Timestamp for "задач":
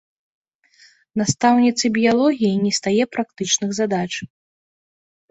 3.81-4.09